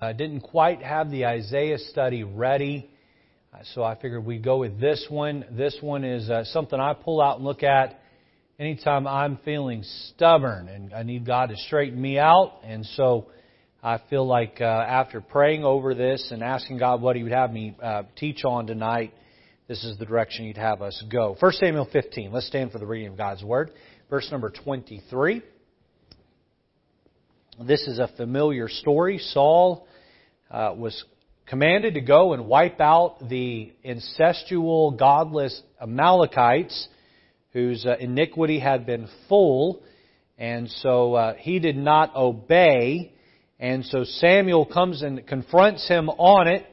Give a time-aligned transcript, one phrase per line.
[0.00, 2.88] I didn't quite have the Isaiah study ready,
[3.52, 5.44] uh, so I figured we'd go with this one.
[5.50, 8.00] This one is uh, something I pull out and look at
[8.60, 12.60] anytime I'm feeling stubborn and I need God to straighten me out.
[12.62, 13.26] And so
[13.82, 17.50] I feel like uh, after praying over this and asking God what He would have
[17.52, 19.12] me uh, teach on tonight,
[19.66, 21.34] this is the direction He'd have us go.
[21.40, 22.30] 1 Samuel 15.
[22.30, 23.72] Let's stand for the reading of God's Word.
[24.08, 25.42] Verse number 23.
[27.66, 29.18] This is a familiar story.
[29.18, 29.87] Saul
[30.50, 31.04] uh, was
[31.46, 36.88] commanded to go and wipe out the incestual, godless Amalekites
[37.52, 39.82] whose uh, iniquity had been full.
[40.36, 43.12] And so uh, he did not obey.
[43.58, 46.64] And so Samuel comes and confronts him on it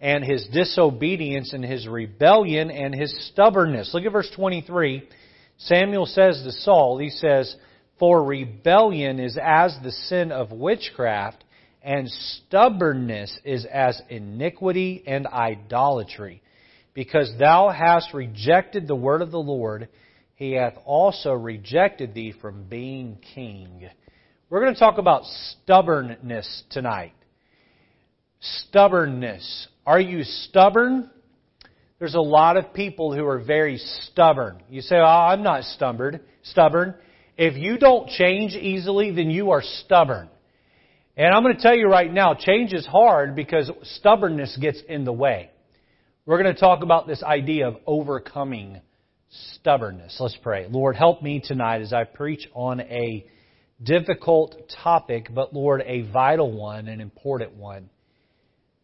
[0.00, 3.92] and his disobedience and his rebellion and his stubbornness.
[3.94, 5.08] Look at verse 23.
[5.56, 7.54] Samuel says to Saul, he says,
[7.98, 11.42] For rebellion is as the sin of witchcraft,
[11.84, 16.42] and stubbornness is as iniquity and idolatry.
[16.94, 19.88] Because thou hast rejected the word of the Lord,
[20.36, 23.88] he hath also rejected thee from being king.
[24.48, 27.12] We're going to talk about stubbornness tonight.
[28.40, 29.68] Stubbornness.
[29.86, 31.10] Are you stubborn?
[31.98, 34.62] There's a lot of people who are very stubborn.
[34.70, 36.20] You say, oh, I'm not stubborn.
[36.42, 36.94] Stubborn.
[37.36, 40.30] If you don't change easily, then you are stubborn.
[41.16, 45.04] And I'm going to tell you right now, change is hard because stubbornness gets in
[45.04, 45.50] the way.
[46.26, 48.80] We're going to talk about this idea of overcoming
[49.54, 50.16] stubbornness.
[50.18, 50.66] Let's pray.
[50.68, 53.26] Lord, help me tonight as I preach on a
[53.80, 57.90] difficult topic, but Lord, a vital one, an important one.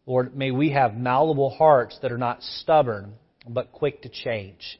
[0.05, 3.13] Lord, may we have malleable hearts that are not stubborn,
[3.47, 4.79] but quick to change.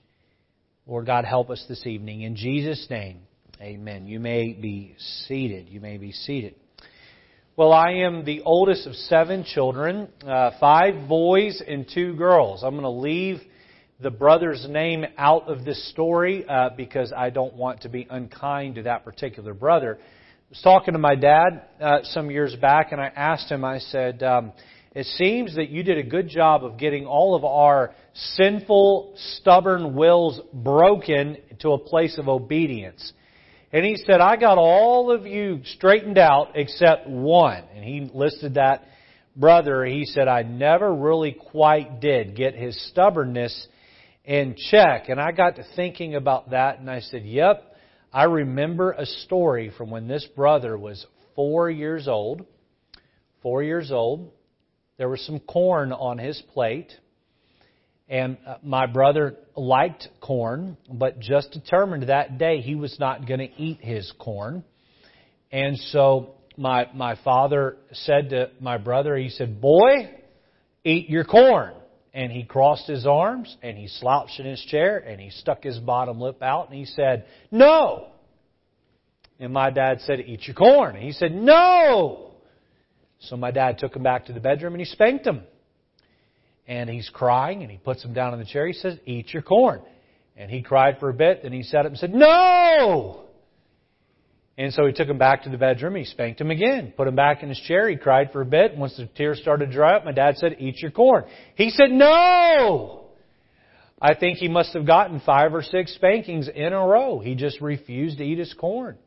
[0.87, 2.21] Lord God, help us this evening.
[2.21, 3.21] In Jesus' name,
[3.59, 4.07] amen.
[4.07, 4.95] You may be
[5.27, 5.67] seated.
[5.67, 6.55] You may be seated.
[7.57, 12.63] Well, I am the oldest of seven children, uh, five boys and two girls.
[12.63, 13.41] I'm going to leave
[13.99, 18.75] the brother's name out of this story uh, because I don't want to be unkind
[18.75, 19.99] to that particular brother.
[19.99, 20.03] I
[20.49, 24.23] was talking to my dad uh, some years back, and I asked him, I said,
[24.23, 24.53] um,
[24.95, 29.93] It seems that you did a good job of getting all of our sinful, stubborn
[29.93, 33.11] wills broken to a place of obedience.
[33.73, 37.63] And he said, I got all of you straightened out except one.
[37.73, 38.85] And he listed that
[39.35, 39.85] brother.
[39.85, 43.67] He said, I never really quite did get his stubbornness
[44.25, 45.07] in check.
[45.07, 47.75] And I got to thinking about that and I said, Yep,
[48.11, 51.05] I remember a story from when this brother was
[51.35, 52.45] four years old.
[53.41, 54.31] Four years old.
[54.97, 56.91] There was some corn on his plate.
[58.11, 63.39] And uh, my brother liked corn, but just determined that day he was not going
[63.39, 64.65] to eat his corn.
[65.49, 70.13] And so my, my father said to my brother, he said, Boy,
[70.83, 71.73] eat your corn.
[72.13, 75.79] And he crossed his arms and he slouched in his chair and he stuck his
[75.79, 78.09] bottom lip out and he said, No.
[79.39, 80.97] And my dad said, Eat your corn.
[80.97, 82.33] And he said, No.
[83.19, 85.43] So my dad took him back to the bedroom and he spanked him
[86.67, 88.67] and he's crying, and he puts him down in the chair.
[88.67, 89.81] He says, Eat your corn.
[90.37, 93.25] And he cried for a bit, then he sat up and said, No!
[94.57, 95.95] And so he took him back to the bedroom.
[95.95, 97.89] He spanked him again, put him back in his chair.
[97.89, 98.77] He cried for a bit.
[98.77, 101.25] Once the tears started to dry up, my dad said, Eat your corn.
[101.55, 103.05] He said, No!
[104.01, 107.19] I think he must have gotten five or six spankings in a row.
[107.19, 108.97] He just refused to eat his corn.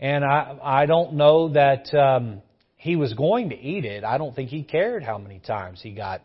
[0.00, 2.42] And I, I don't know that um,
[2.76, 4.04] he was going to eat it.
[4.04, 6.22] I don't think he cared how many times he got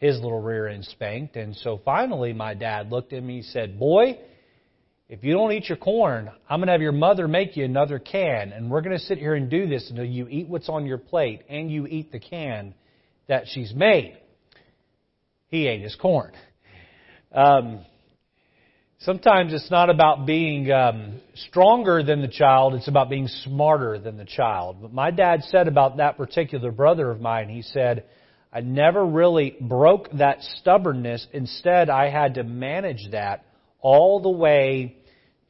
[0.00, 1.36] his little rear end spanked.
[1.36, 4.18] And so finally, my dad looked at me and said, Boy,
[5.08, 7.98] if you don't eat your corn, I'm going to have your mother make you another
[7.98, 10.86] can, and we're going to sit here and do this until you eat what's on
[10.86, 12.74] your plate and you eat the can
[13.28, 14.16] that she's made.
[15.48, 16.32] He ate his corn.
[17.32, 17.80] Um,
[19.00, 24.16] sometimes it's not about being um, stronger than the child, it's about being smarter than
[24.16, 24.78] the child.
[24.80, 28.04] But my dad said about that particular brother of mine, he said,
[28.52, 31.26] I never really broke that stubbornness.
[31.32, 33.44] Instead, I had to manage that
[33.80, 34.96] all the way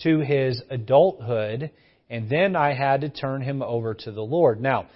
[0.02, 1.70] to his adulthood,
[2.08, 4.60] and then I had to turn him over to the Lord.
[4.60, 4.86] Now,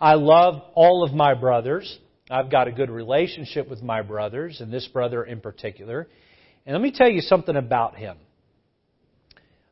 [0.00, 1.98] I love all of my brothers.
[2.30, 6.08] I've got a good relationship with my brothers, and this brother in particular.
[6.66, 8.16] And let me tell you something about him.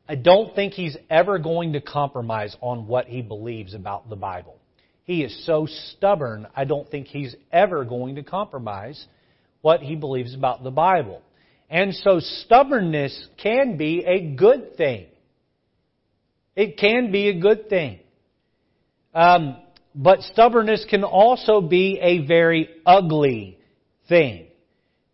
[0.07, 4.57] I don't think he's ever going to compromise on what he believes about the Bible.
[5.03, 9.05] He is so stubborn, I don't think he's ever going to compromise
[9.61, 11.21] what he believes about the Bible.
[11.69, 15.07] And so stubbornness can be a good thing.
[16.55, 17.99] It can be a good thing.
[19.13, 19.57] Um,
[19.95, 23.57] but stubbornness can also be a very ugly
[24.07, 24.47] thing.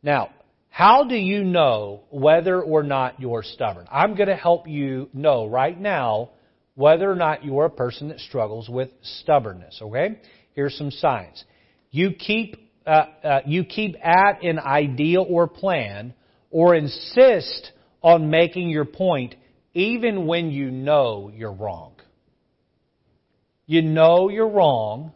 [0.03, 0.29] Now,
[0.69, 3.87] how do you know whether or not you're stubborn?
[3.91, 6.29] I'm going to help you know right now
[6.79, 10.17] whether or not you're a person that struggles with stubbornness, okay?
[10.53, 11.43] Here's some signs.
[11.91, 12.55] You keep,
[12.87, 16.13] uh, uh, you keep at an idea or plan
[16.49, 19.35] or insist on making your point
[19.73, 21.95] even when you know you're wrong.
[23.65, 25.11] You know you're wrong,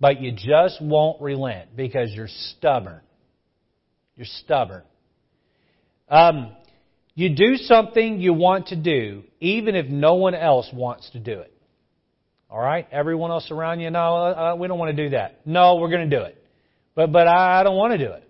[0.00, 3.00] but you just won't relent because you're stubborn.
[4.16, 4.82] You're stubborn.
[6.08, 6.56] Um,
[7.14, 11.40] you do something you want to do, even if no one else wants to do
[11.40, 11.52] it.
[12.50, 12.86] All right?
[12.90, 15.40] Everyone else around you, no, uh, we don't want to do that.
[15.46, 16.36] No, we're going to do it.
[16.94, 18.28] But, but I don't want to do it.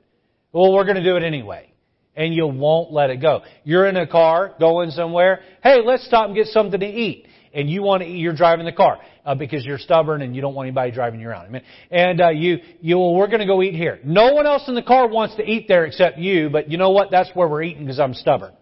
[0.52, 1.70] Well, we're going to do it anyway.
[2.16, 3.42] And you won't let it go.
[3.64, 5.40] You're in a car going somewhere.
[5.62, 7.26] Hey, let's stop and get something to eat.
[7.52, 10.42] And you want to eat, you're driving the car uh, because you're stubborn and you
[10.42, 11.60] don't want anybody driving you around.
[11.90, 13.98] And uh, you, you, well, we're going to go eat here.
[14.04, 16.90] No one else in the car wants to eat there except you, but you know
[16.90, 17.10] what?
[17.10, 18.52] That's where we're eating because I'm stubborn.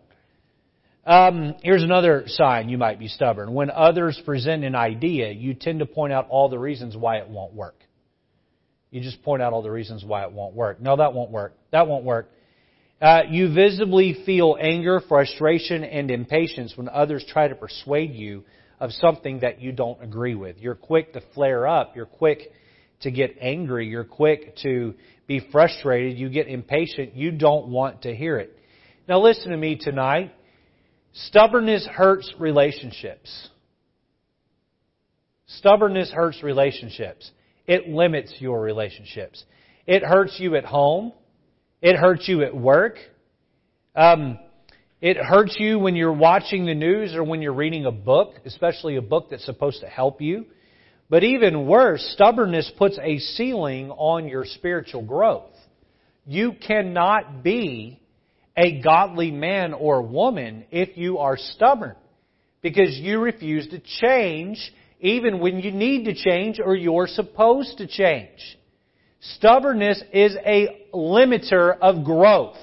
[1.05, 3.55] Um, here's another sign you might be stubborn.
[3.55, 7.29] When others present an idea, you tend to point out all the reasons why it
[7.29, 7.75] won't work.
[8.91, 10.81] You just point out all the reasons why it won't work.
[10.81, 11.55] No, that won't work.
[11.73, 12.31] That won't work.
[13.01, 18.45] Uh, you visibly feel anger, frustration, and impatience when others try to persuade you
[18.79, 20.59] of something that you don't agree with.
[20.59, 21.97] You're quick to flare up.
[21.97, 22.53] You're quick
[23.01, 23.89] to get angry.
[23.89, 24.95] You're quick to
[25.27, 26.17] be frustrated.
[26.17, 27.17] You get impatient.
[27.17, 28.57] You don't want to hear it.
[29.09, 30.33] Now listen to me tonight.
[31.13, 33.49] Stubbornness hurts relationships.
[35.47, 37.31] Stubbornness hurts relationships.
[37.67, 39.45] It limits your relationships.
[39.87, 41.13] It hurts you at home.
[41.81, 42.97] It hurts you at work.
[43.95, 44.39] Um,
[45.01, 48.97] it hurts you when you're watching the news or when you're reading a book, especially
[48.97, 50.47] a book that's supposed to help you.
[51.11, 55.51] But even worse, stubbornness puts a ceiling on your spiritual growth.
[56.25, 58.02] You cannot be
[58.57, 61.97] a godly man or woman if you are stubborn
[62.61, 67.87] because you refuse to change even when you need to change or you're supposed to
[67.87, 68.59] change.
[69.21, 72.57] Stubbornness is a limiter of growth,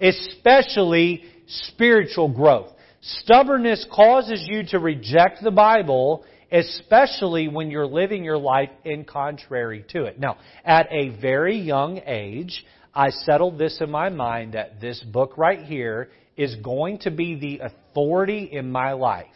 [0.00, 2.72] especially spiritual growth.
[3.00, 9.84] Stubbornness causes you to reject the Bible, especially when you're living your life in contrary
[9.90, 10.18] to it.
[10.18, 12.64] Now, at a very young age,
[12.96, 17.38] I settled this in my mind that this book right here is going to be
[17.38, 19.26] the authority in my life.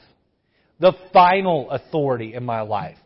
[0.81, 2.97] The final authority in my life.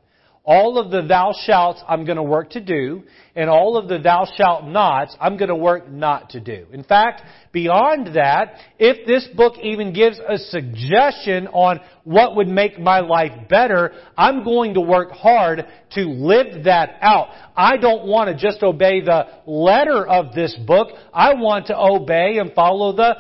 [0.47, 3.05] All of the thou shalt I'm going to work to do,
[3.35, 6.67] and all of the thou shalt nots I'm going to work not to do.
[6.71, 12.79] In fact, beyond that, if this book even gives a suggestion on what would make
[12.79, 17.29] my life better, I'm going to work hard to live that out.
[17.57, 20.89] I don't want to just obey the letter of this book.
[21.15, 23.17] I want to obey and follow the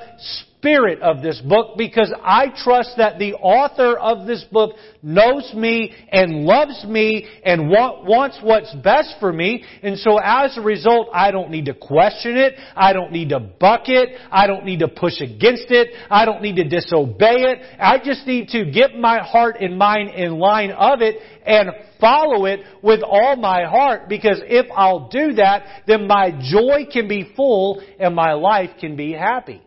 [0.64, 5.92] spirit of this book because I trust that the author of this book knows me
[6.10, 9.62] and loves me and wants what's best for me.
[9.82, 12.54] And so as a result, I don't need to question it.
[12.74, 14.18] I don't need to buck it.
[14.30, 15.88] I don't need to push against it.
[16.08, 17.58] I don't need to disobey it.
[17.78, 22.46] I just need to get my heart and mind in line of it and follow
[22.46, 27.34] it with all my heart because if I'll do that, then my joy can be
[27.36, 29.60] full and my life can be happy.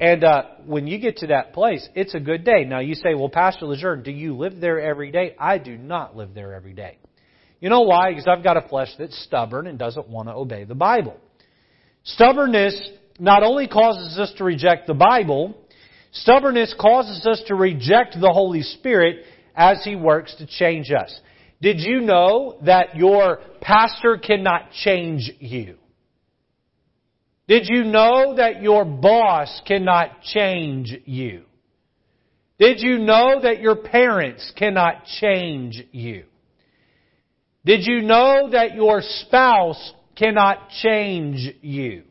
[0.00, 2.64] And uh, when you get to that place, it's a good day.
[2.64, 5.34] Now you say, well, Pastor Lejeune, do you live there every day?
[5.38, 6.98] I do not live there every day.
[7.60, 8.10] You know why?
[8.10, 11.16] Because I've got a flesh that's stubborn and doesn't want to obey the Bible.
[12.04, 15.56] Stubbornness not only causes us to reject the Bible,
[16.12, 19.24] stubbornness causes us to reject the Holy Spirit
[19.56, 21.18] as He works to change us.
[21.60, 25.77] Did you know that your pastor cannot change you?
[27.48, 31.44] Did you know that your boss cannot change you?
[32.58, 36.24] Did you know that your parents cannot change you?
[37.64, 42.02] Did you know that your spouse cannot change you?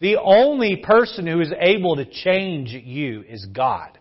[0.00, 3.98] The only person who is able to change you is God.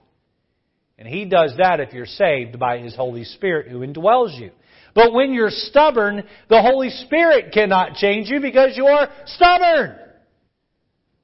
[0.97, 4.51] And He does that if you're saved by His Holy Spirit who indwells you.
[4.95, 9.97] But when you're stubborn, the Holy Spirit cannot change you because you're stubborn.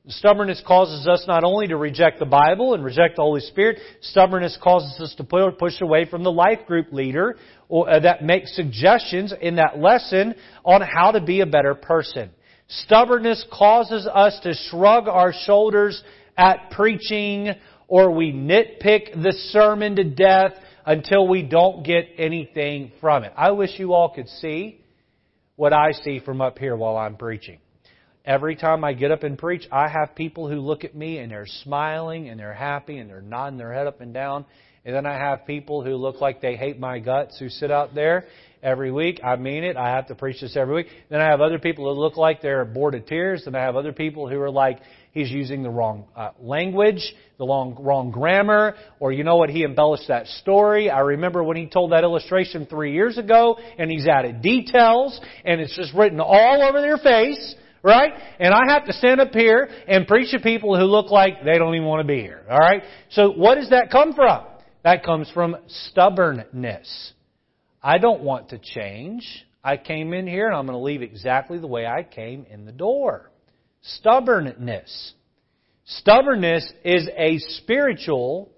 [0.08, 4.56] Stubbornness causes us not only to reject the Bible and reject the Holy Spirit, stubbornness
[4.62, 7.38] causes us to push away from the life group leader
[7.72, 12.30] uh, that makes suggestions in that lesson on how to be a better person.
[12.68, 16.04] Stubbornness causes us to shrug our shoulders
[16.38, 17.50] at preaching
[17.88, 20.54] or we nitpick the sermon to death
[20.86, 23.34] until we don't get anything from it.
[23.36, 24.82] I wish you all could see
[25.56, 27.58] what I see from up here while I'm preaching.
[28.26, 31.32] Every time I get up and preach, I have people who look at me and
[31.32, 34.46] they're smiling and they're happy and they're nodding their head up and down.
[34.84, 37.94] And then I have people who look like they hate my guts who sit out
[37.94, 38.26] there
[38.64, 39.22] every week.
[39.24, 39.78] I mean it.
[39.78, 40.88] I have to preach this every week.
[41.10, 43.44] Then I have other people who look like they're bored of tears.
[43.46, 44.80] Then I have other people who are like,
[45.12, 49.64] he's using the wrong uh, language, the wrong, wrong grammar, or you know what, he
[49.64, 50.90] embellished that story.
[50.90, 55.62] I remember when he told that illustration three years ago, and he's added details, and
[55.62, 57.56] it's just written all over their face
[57.86, 58.14] right?
[58.40, 61.60] And I have to stand up here and preach to people who look like they
[61.60, 62.82] don't even want to be here, all right?
[63.12, 64.44] So what does that come from?
[64.84, 67.14] That comes from stubbornness.
[67.84, 69.46] I don't want to change.
[69.64, 72.66] I came in here and I'm going to leave exactly the way I came in
[72.66, 73.30] the door.
[73.84, 75.14] Stubbornness.
[75.86, 78.50] Stubbornness is a spiritual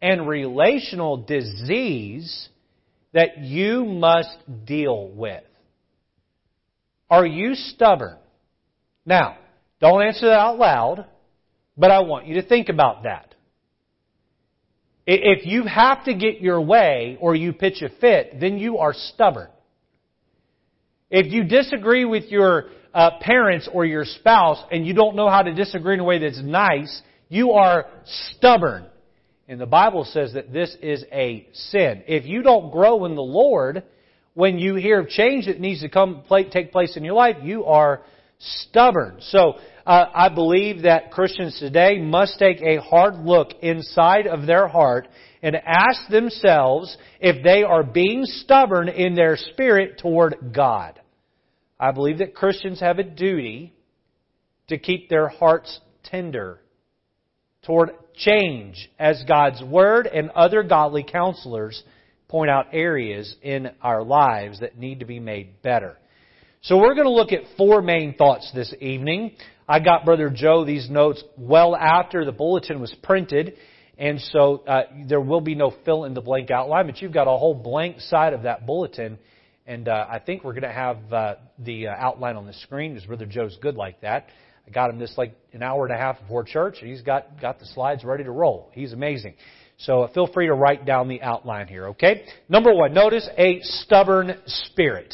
[0.00, 2.48] and relational disease
[3.12, 5.44] that you must deal with.
[7.10, 8.16] Are you stubborn?
[9.06, 9.36] Now,
[9.80, 11.06] don't answer that out loud,
[11.76, 13.34] but I want you to think about that.
[15.06, 18.94] If you have to get your way or you pitch a fit, then you are
[18.94, 19.50] stubborn.
[21.10, 25.42] If you disagree with your uh, parents or your spouse and you don't know how
[25.42, 27.86] to disagree in a way that's nice, you are
[28.30, 28.86] stubborn.
[29.46, 32.02] And the Bible says that this is a sin.
[32.06, 33.82] If you don't grow in the Lord,
[34.32, 37.66] when you hear of change that needs to come take place in your life, you
[37.66, 38.02] are
[38.62, 39.16] stubborn.
[39.20, 39.54] So
[39.86, 45.08] uh, I believe that Christians today must take a hard look inside of their heart
[45.42, 51.00] and ask themselves if they are being stubborn in their spirit toward God.
[51.78, 53.74] I believe that Christians have a duty
[54.68, 56.60] to keep their hearts tender
[57.64, 61.82] toward change as God's Word and other godly counselors
[62.28, 65.98] point out areas in our lives that need to be made better.
[66.64, 69.32] So we're going to look at four main thoughts this evening.
[69.68, 73.56] I got Brother Joe these notes well after the bulletin was printed,
[73.98, 77.26] and so uh, there will be no fill in the blank outline, but you've got
[77.26, 79.18] a whole blank side of that bulletin,
[79.66, 82.94] and uh, I think we're going to have uh, the uh, outline on the screen
[82.94, 84.28] because Brother Joe's good like that.
[84.66, 87.42] I got him this like an hour and a half before church, and he's got
[87.42, 88.70] got the slides ready to roll.
[88.72, 89.34] He's amazing.
[89.76, 92.24] So uh, feel free to write down the outline here, okay?
[92.48, 95.12] Number one, notice a stubborn spirit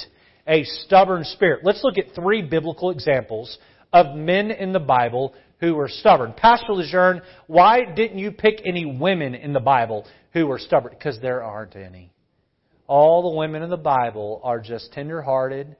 [0.50, 1.60] a stubborn spirit.
[1.62, 3.56] Let's look at three biblical examples
[3.92, 6.34] of men in the Bible who were stubborn.
[6.36, 10.92] Pastor Lejeune, why didn't you pick any women in the Bible who were stubborn?
[10.92, 12.12] Because there aren't any.
[12.88, 15.76] All the women in the Bible are just tenderhearted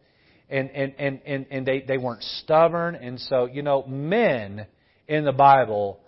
[0.49, 2.95] and, and, and, and, and they, they weren't stubborn.
[2.95, 4.67] And so, you know, men
[5.09, 5.99] in the Bible,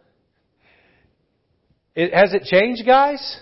[1.97, 3.41] it, has it changed, guys?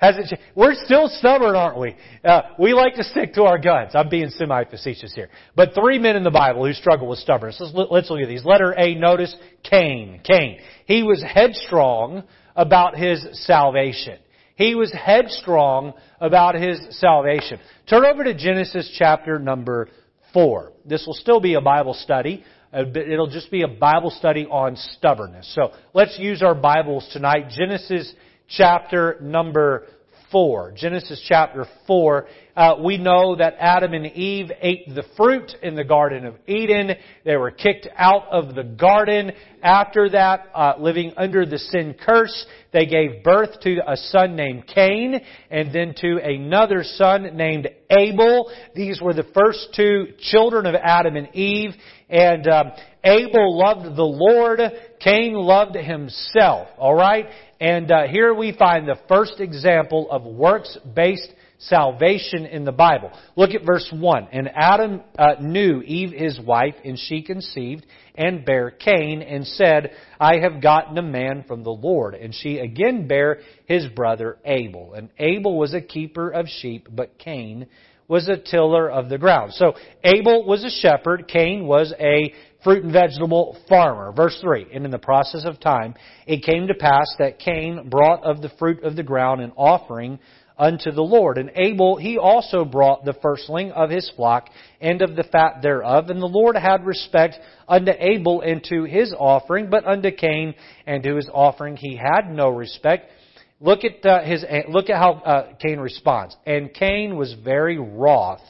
[0.00, 0.42] Has it changed?
[0.54, 1.94] We're still stubborn, aren't we?
[2.24, 3.92] Uh, we like to stick to our guns.
[3.94, 5.28] I'm being semi-facetious here.
[5.54, 7.60] But three men in the Bible who struggle with stubbornness.
[7.60, 8.44] Let's, let's look at these.
[8.44, 10.20] Letter A, notice Cain.
[10.24, 10.58] Cain.
[10.86, 12.24] He was headstrong
[12.56, 14.18] about his salvation.
[14.56, 17.60] He was headstrong about his salvation.
[17.88, 19.88] Turn over to Genesis chapter number
[20.32, 20.72] 4.
[20.86, 22.42] This will still be a Bible study.
[22.72, 25.52] Uh, it'll just be a Bible study on stubbornness.
[25.54, 27.50] So let's use our Bibles tonight.
[27.50, 28.14] Genesis
[28.50, 29.86] chapter number
[30.30, 30.72] 4.
[30.76, 32.26] Genesis chapter 4.
[32.56, 36.92] Uh, we know that Adam and Eve ate the fruit in the Garden of Eden.
[37.24, 39.32] They were kicked out of the garden.
[39.62, 44.66] After that, uh, living under the sin curse, they gave birth to a son named
[44.66, 48.50] Cain and then to another son named Abel.
[48.74, 51.70] These were the first two children of Adam and Eve.
[52.08, 52.72] And um,
[53.04, 54.60] Abel loved the Lord.
[55.00, 56.68] Cain loved himself.
[56.76, 57.26] All right?
[57.60, 63.10] And uh, here we find the first example of works-based salvation in the Bible.
[63.36, 64.28] Look at verse 1.
[64.32, 69.92] And Adam uh, knew Eve his wife, and she conceived and bare Cain, and said,
[70.18, 72.14] I have gotten a man from the Lord.
[72.14, 74.94] And she again bare his brother Abel.
[74.94, 77.66] And Abel was a keeper of sheep, but Cain
[78.08, 79.52] was a tiller of the ground.
[79.52, 84.12] So Abel was a shepherd, Cain was a fruit and vegetable farmer.
[84.12, 85.94] Verse 3, And in the process of time
[86.26, 90.18] it came to pass that Cain brought of the fruit of the ground an offering
[90.60, 91.38] unto the Lord.
[91.38, 94.50] And Abel, he also brought the firstling of his flock
[94.80, 96.10] and of the fat thereof.
[96.10, 97.36] And the Lord had respect
[97.66, 100.54] unto Abel and to his offering, but unto Cain
[100.86, 103.10] and to his offering he had no respect.
[103.58, 106.36] Look at uh, his look at how uh, Cain responds.
[106.46, 108.40] And Cain was very wroth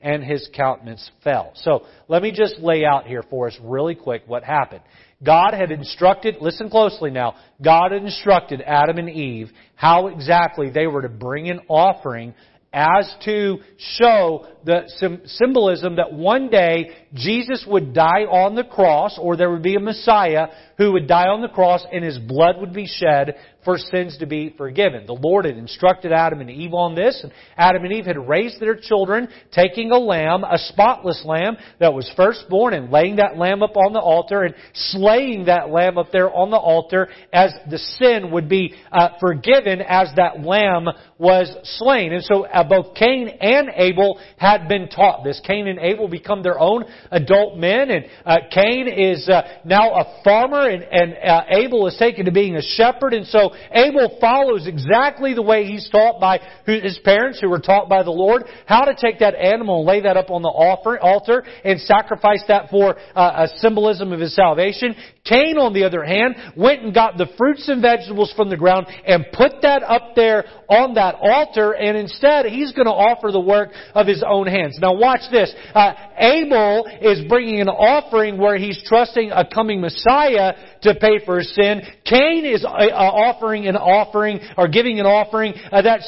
[0.00, 1.52] and his countenance fell.
[1.54, 4.82] So let me just lay out here for us really quick what happened.
[5.22, 10.86] God had instructed, listen closely now, God had instructed Adam and Eve how exactly they
[10.86, 12.34] were to bring an offering
[12.72, 13.58] as to
[13.96, 14.82] show the
[15.24, 19.80] symbolism that one day Jesus would die on the cross, or there would be a
[19.80, 20.48] Messiah
[20.78, 24.24] who would die on the cross and his blood would be shed for sins to
[24.24, 25.04] be forgiven.
[25.04, 28.60] The Lord had instructed Adam and Eve on this, and Adam and Eve had raised
[28.60, 33.62] their children, taking a lamb, a spotless lamb that was firstborn, and laying that lamb
[33.62, 37.78] up on the altar and slaying that lamb up there on the altar as the
[37.78, 40.86] sin would be uh, forgiven as that lamb
[41.18, 42.12] was slain.
[42.12, 45.42] And so uh, both Cain and Abel had been taught this.
[45.44, 50.22] Cain and Abel become their own adult men, and uh, Cain is uh, now a
[50.24, 54.66] farmer, and, and uh, Abel is taken to being a shepherd, and so Abel follows
[54.66, 58.82] exactly the way he's taught by his parents who were taught by the Lord, how
[58.82, 62.96] to take that animal and lay that up on the altar and sacrifice that for
[63.14, 64.94] uh, a symbolism of his salvation.
[65.24, 68.86] Cain, on the other hand, went and got the fruits and vegetables from the ground
[69.06, 73.40] and put that up there on that altar, and instead he's going to offer the
[73.40, 74.78] work of his own hands.
[74.80, 75.52] Now watch this.
[75.74, 81.38] Uh, Abel is bringing an offering where he's trusting a coming Messiah to pay for
[81.38, 81.82] his sin.
[82.04, 86.02] Cain is uh, uh offering an offering or giving an offering uh, that,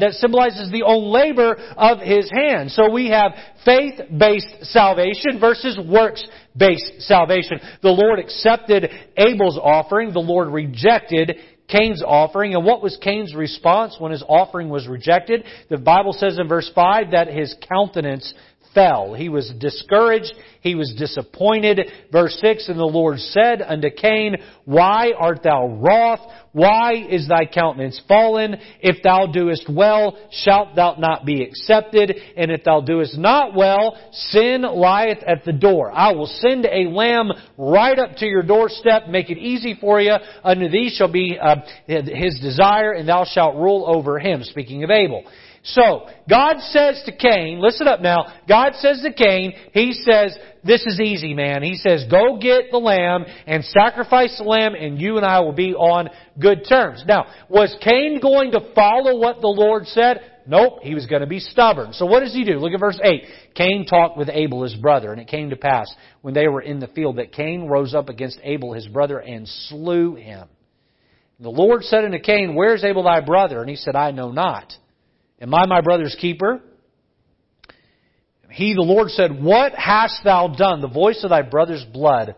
[0.00, 2.70] that symbolizes the own labor of his hand.
[2.70, 3.32] So we have
[3.64, 7.60] faith-based salvation versus works-based salvation.
[7.82, 10.12] The Lord accepted Abel's offering.
[10.12, 11.36] The Lord rejected
[11.68, 12.54] Cain's offering.
[12.54, 15.44] And what was Cain's response when his offering was rejected?
[15.68, 18.32] The Bible says in verse 5 that his countenance
[18.76, 19.14] fell.
[19.14, 20.32] He was discouraged.
[20.60, 21.80] He was disappointed.
[22.12, 26.20] Verse 6, And the Lord said unto Cain, Why art thou wroth?
[26.52, 28.56] Why is thy countenance fallen?
[28.80, 32.14] If thou doest well, shalt thou not be accepted?
[32.36, 35.90] And if thou doest not well, sin lieth at the door.
[35.92, 40.16] I will send a lamb right up to your doorstep, make it easy for you.
[40.44, 41.56] Unto thee shall be uh,
[41.86, 44.42] his desire, and thou shalt rule over him.
[44.42, 45.24] Speaking of Abel.
[45.68, 50.86] So, God says to Cain, listen up now, God says to Cain, He says, this
[50.86, 51.64] is easy, man.
[51.64, 55.52] He says, go get the lamb and sacrifice the lamb and you and I will
[55.52, 57.02] be on good terms.
[57.06, 60.20] Now, was Cain going to follow what the Lord said?
[60.46, 61.92] Nope, he was going to be stubborn.
[61.92, 62.58] So what does he do?
[62.58, 63.24] Look at verse 8.
[63.56, 66.78] Cain talked with Abel his brother, and it came to pass when they were in
[66.78, 70.48] the field that Cain rose up against Abel his brother and slew him.
[71.40, 73.60] The Lord said unto Cain, Where is Abel thy brother?
[73.60, 74.72] And he said, I know not.
[75.40, 76.60] Am I my brother's keeper?
[78.50, 80.80] He, the Lord said, What hast thou done?
[80.80, 82.34] The voice of thy brother's blood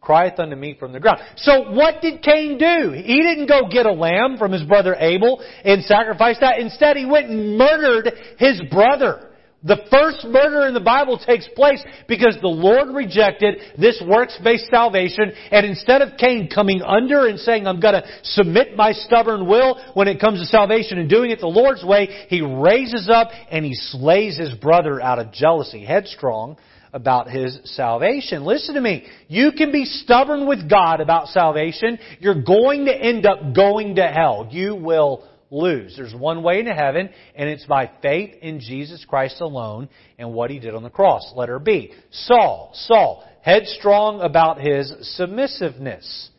[0.00, 1.20] crieth unto me from the ground.
[1.36, 2.92] So what did Cain do?
[2.92, 6.58] He didn't go get a lamb from his brother Abel and sacrifice that.
[6.58, 9.29] Instead, he went and murdered his brother.
[9.62, 15.32] The first murder in the Bible takes place because the Lord rejected this works-based salvation
[15.50, 20.08] and instead of Cain coming under and saying, I'm gonna submit my stubborn will when
[20.08, 23.74] it comes to salvation and doing it the Lord's way, he raises up and he
[23.74, 26.56] slays his brother out of jealousy, headstrong
[26.92, 28.44] about his salvation.
[28.44, 29.06] Listen to me.
[29.28, 31.98] You can be stubborn with God about salvation.
[32.18, 34.48] You're going to end up going to hell.
[34.50, 35.94] You will lose.
[35.96, 40.50] There's one way into heaven, and it's by faith in Jesus Christ alone and what
[40.50, 41.32] he did on the cross.
[41.34, 41.92] Letter B.
[42.10, 42.70] Saul.
[42.74, 43.24] Saul.
[43.42, 46.30] Headstrong about his submissiveness.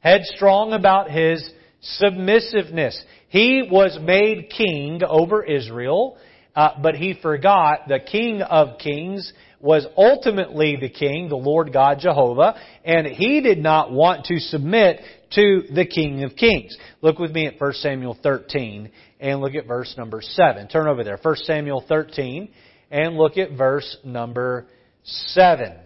[0.00, 3.02] Headstrong about his submissiveness.
[3.28, 6.18] He was made king over Israel,
[6.54, 11.98] uh, but he forgot the King of Kings was ultimately the king, the Lord God
[12.00, 12.54] Jehovah,
[12.84, 15.00] and he did not want to submit
[15.32, 16.76] to the King of Kings.
[17.02, 18.90] Look with me at 1 Samuel 13
[19.20, 20.68] and look at verse number 7.
[20.68, 21.18] Turn over there.
[21.20, 22.50] 1 Samuel 13
[22.90, 24.66] and look at verse number
[25.04, 25.76] 7.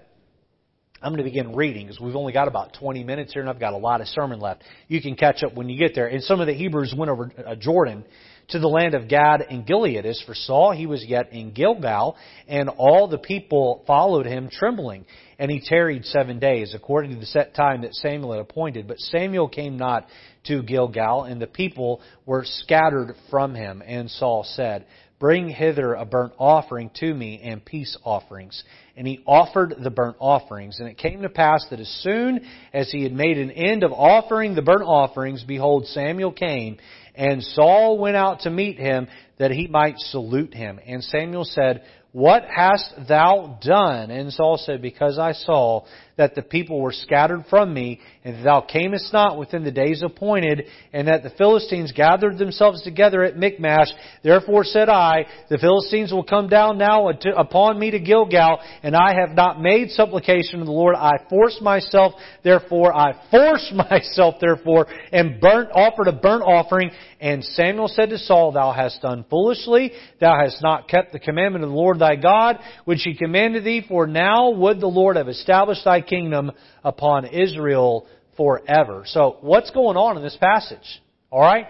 [1.05, 3.61] I'm going to begin reading because we've only got about 20 minutes here and I've
[3.61, 4.65] got a lot of sermon left.
[4.89, 6.07] You can catch up when you get there.
[6.07, 8.07] And some of the Hebrews went over uh, Jordan
[8.49, 10.07] to the land of Gad and Gilead.
[10.07, 12.17] As for Saul, he was yet in Gilgal,
[12.49, 15.05] and all the people followed him trembling.
[15.39, 18.89] And he tarried seven days, according to the set time that Samuel had appointed.
[18.89, 20.07] But Samuel came not
[20.47, 23.83] to Gilgal, and the people were scattered from him.
[23.85, 24.87] And Saul said,
[25.19, 28.63] Bring hither a burnt offering to me and peace offerings.
[28.97, 30.79] And he offered the burnt offerings.
[30.79, 32.41] And it came to pass that as soon
[32.73, 36.79] as he had made an end of offering the burnt offerings, behold, Samuel came,
[37.15, 40.79] and Saul went out to meet him that he might salute him.
[40.87, 44.11] And Samuel said, What hast thou done?
[44.11, 45.85] And Saul said, Because I saw
[46.17, 50.65] that the people were scattered from me, and thou camest not within the days appointed,
[50.93, 53.89] and that the Philistines gathered themselves together at Michmash.
[54.23, 59.15] Therefore said I, The Philistines will come down now upon me to Gilgal, and I
[59.19, 60.95] have not made supplication to the Lord.
[60.95, 66.91] I forced myself, therefore, I forced myself, therefore, and burnt, offered a burnt offering.
[67.21, 71.65] And Samuel said to Saul, Thou hast done foolishly, thou hast not kept the commandment
[71.65, 75.29] of the Lord thy God, which he commanded thee, for now would the Lord have
[75.29, 79.03] established thy kingdom upon Israel forever.
[79.07, 81.03] So, what's going on in this passage?
[81.33, 81.67] Alright?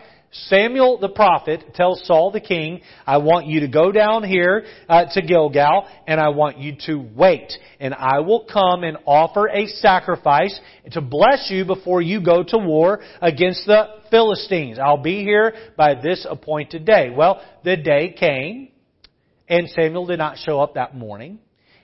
[0.49, 5.05] Samuel the prophet tells Saul the king, I want you to go down here uh,
[5.13, 7.53] to Gilgal and I want you to wait.
[7.79, 10.59] And I will come and offer a sacrifice
[10.91, 14.79] to bless you before you go to war against the Philistines.
[14.79, 17.11] I'll be here by this appointed day.
[17.17, 18.71] Well, the day came
[19.49, 21.39] and Samuel did not show up that morning.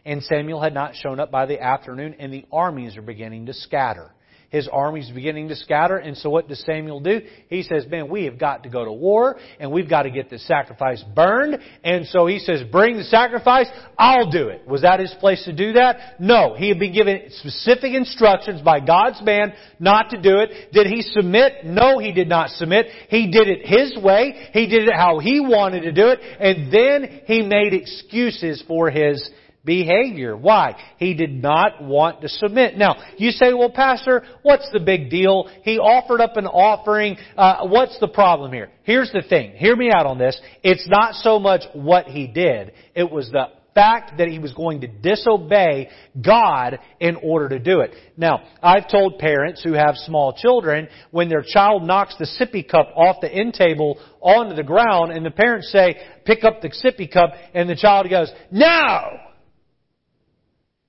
[0.04, 3.54] And Samuel had not shown up by the afternoon, and the armies are beginning to
[3.54, 4.10] scatter.
[4.50, 7.20] His army's beginning to scatter, and so what does Samuel do?
[7.48, 10.28] He says, man, we have got to go to war, and we've got to get
[10.28, 14.66] the sacrifice burned, and so he says, bring the sacrifice, I'll do it.
[14.66, 16.20] Was that his place to do that?
[16.20, 16.54] No.
[16.56, 20.72] He had been given specific instructions by God's man not to do it.
[20.72, 21.64] Did he submit?
[21.64, 22.86] No, he did not submit.
[23.08, 24.48] He did it his way.
[24.52, 28.90] He did it how he wanted to do it, and then he made excuses for
[28.90, 29.30] his
[29.64, 30.36] behavior.
[30.36, 30.76] Why?
[30.96, 32.76] He did not want to submit.
[32.76, 35.50] Now, you say, well, Pastor, what's the big deal?
[35.62, 37.16] He offered up an offering.
[37.36, 38.70] Uh, what's the problem here?
[38.84, 39.52] Here's the thing.
[39.52, 40.40] Hear me out on this.
[40.62, 42.72] It's not so much what he did.
[42.94, 45.88] It was the fact that he was going to disobey
[46.20, 47.92] God in order to do it.
[48.16, 52.88] Now, I've told parents who have small children, when their child knocks the sippy cup
[52.96, 57.10] off the end table onto the ground, and the parents say, pick up the sippy
[57.10, 59.18] cup, and the child goes, no!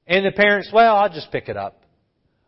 [0.07, 1.83] And the parents, well, I'll just pick it up.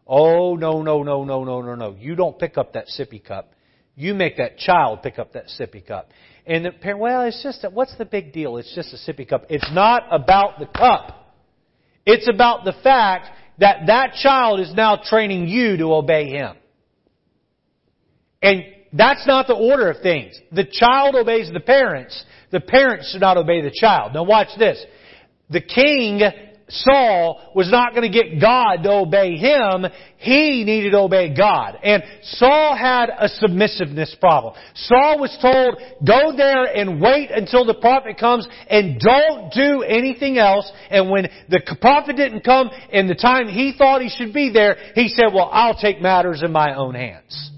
[0.05, 1.95] Oh, no, no, no, no, no, no, no.
[1.97, 3.53] You don't pick up that sippy cup.
[3.95, 6.09] You make that child pick up that sippy cup.
[6.45, 8.57] And the parent, well, it's just, what's the big deal?
[8.57, 9.45] It's just a sippy cup.
[9.49, 11.35] It's not about the cup.
[12.05, 16.57] It's about the fact that that child is now training you to obey him.
[18.41, 20.37] And that's not the order of things.
[20.51, 22.25] The child obeys the parents.
[22.51, 24.13] The parents should not obey the child.
[24.13, 24.83] Now watch this.
[25.49, 26.21] The king
[26.73, 29.85] Saul was not going to get God to obey him.
[30.17, 31.77] He needed to obey God.
[31.83, 34.55] And Saul had a submissiveness problem.
[34.73, 40.37] Saul was told, go there and wait until the prophet comes and don't do anything
[40.37, 40.71] else.
[40.89, 44.77] And when the prophet didn't come in the time he thought he should be there,
[44.95, 47.51] he said, well, I'll take matters in my own hands.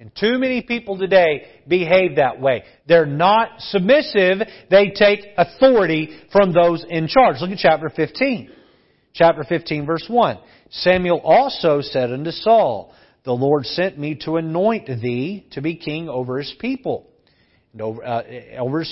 [0.00, 2.64] And too many people today behave that way.
[2.86, 4.46] They're not submissive.
[4.70, 7.36] They take authority from those in charge.
[7.40, 8.50] Look at chapter 15.
[9.14, 10.38] Chapter 15 verse 1.
[10.70, 16.08] Samuel also said unto Saul, The Lord sent me to anoint thee to be king
[16.08, 17.06] over his people.
[17.78, 18.22] Over, uh,
[18.58, 18.84] over,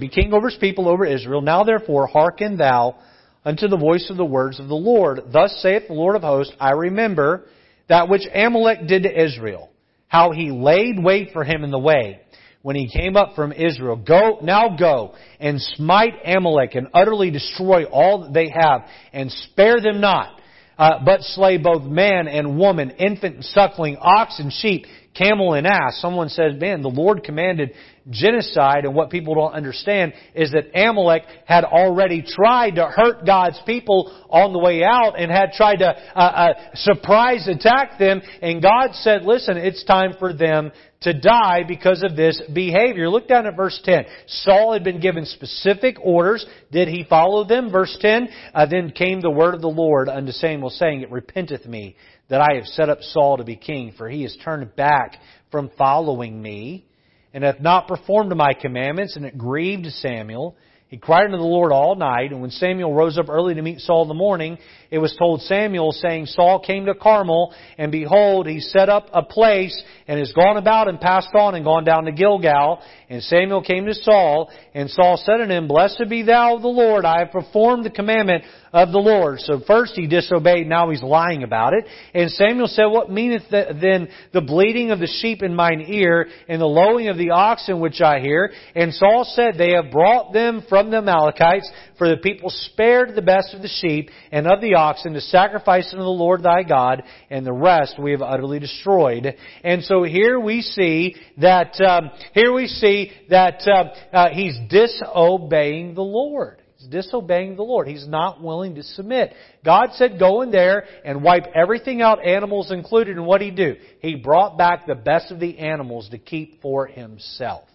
[0.00, 1.42] be king over his people over Israel.
[1.42, 2.96] Now therefore hearken thou
[3.44, 5.20] unto the voice of the words of the Lord.
[5.32, 7.46] Thus saith the Lord of hosts, I remember
[7.88, 9.68] that which Amalek did to Israel
[10.12, 12.20] how he laid wait for him in the way
[12.62, 13.96] when he came up from Israel.
[13.96, 19.80] Go, now go and smite Amalek and utterly destroy all that they have and spare
[19.80, 20.38] them not.
[20.78, 25.66] Uh, but slay both man and woman, infant and suckling, ox and sheep, camel and
[25.66, 25.98] ass.
[26.00, 27.72] Someone says, man, the Lord commanded
[28.10, 33.60] genocide, and what people don't understand is that Amalek had already tried to hurt God's
[33.64, 38.62] people on the way out and had tried to uh, uh, surprise attack them, and
[38.62, 40.72] God said, listen, it's time for them
[41.02, 43.08] to die because of this behavior.
[43.08, 44.04] Look down at verse 10.
[44.26, 46.46] Saul had been given specific orders.
[46.70, 47.70] Did he follow them?
[47.70, 51.66] Verse 10, uh, then came the word of the Lord unto Samuel saying, It repenteth
[51.66, 51.96] me
[52.28, 55.16] that I have set up Saul to be king, for he has turned back
[55.50, 56.86] from following me,
[57.34, 60.56] and hath not performed my commandments, and it grieved Samuel.
[60.88, 63.80] He cried unto the Lord all night, and when Samuel rose up early to meet
[63.80, 64.58] Saul in the morning,
[64.92, 69.22] it was told Samuel, saying, Saul came to Carmel, and behold, he set up a
[69.22, 72.82] place, and has gone about and passed on, and gone down to Gilgal.
[73.08, 76.68] And Samuel came to Saul, and Saul said unto him, Blessed be thou of the
[76.68, 79.40] Lord, I have performed the commandment of the Lord.
[79.40, 81.84] So first he disobeyed, now he's lying about it.
[82.14, 86.60] And Samuel said, What meaneth then the bleating of the sheep in mine ear, and
[86.60, 88.52] the lowing of the oxen which I hear?
[88.74, 93.22] And Saul said, They have brought them from the Amalekites, for the people spared the
[93.22, 97.02] best of the sheep and of the oxen to sacrifice unto the Lord thy God,
[97.30, 99.34] and the rest we have utterly destroyed.
[99.62, 105.94] And so here we see that, um, here we see that uh, uh, he's disobeying
[105.94, 107.86] the Lord He's disobeying the Lord.
[107.86, 109.34] He's not willing to submit.
[109.64, 113.56] God said, go in there and wipe everything out, animals included, and what did he
[113.56, 113.76] do?
[114.00, 117.68] He brought back the best of the animals to keep for himself.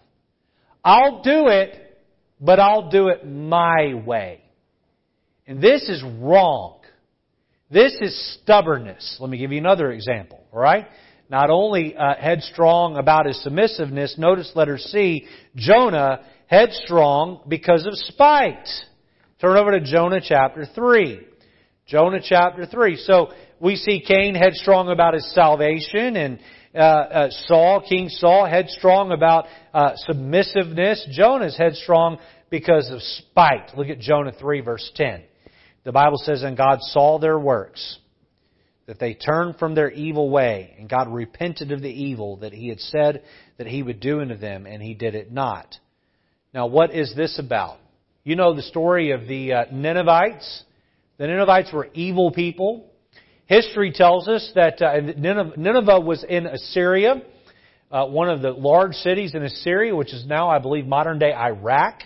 [0.84, 1.98] I'll do it,
[2.38, 4.42] but I'll do it my way.
[5.46, 6.77] And this is wrong.
[7.70, 9.18] This is stubbornness.
[9.20, 10.86] Let me give you another example, alright?
[11.28, 18.66] Not only uh, headstrong about his submissiveness, notice letter C, Jonah headstrong because of spite.
[19.42, 21.20] Turn over to Jonah chapter 3.
[21.86, 22.96] Jonah chapter 3.
[22.96, 26.38] So we see Cain headstrong about his salvation and
[26.74, 31.06] uh, uh, Saul, King Saul, headstrong about uh, submissiveness.
[31.12, 33.76] Jonah's headstrong because of spite.
[33.76, 35.22] Look at Jonah 3 verse 10.
[35.88, 37.98] The Bible says, And God saw their works,
[38.84, 42.68] that they turned from their evil way, and God repented of the evil that he
[42.68, 43.22] had said
[43.56, 45.74] that he would do unto them, and he did it not.
[46.52, 47.78] Now, what is this about?
[48.22, 50.62] You know the story of the uh, Ninevites.
[51.16, 52.90] The Ninevites were evil people.
[53.46, 57.22] History tells us that uh, Nineveh was in Assyria,
[57.90, 61.32] uh, one of the large cities in Assyria, which is now, I believe, modern day
[61.32, 62.02] Iraq.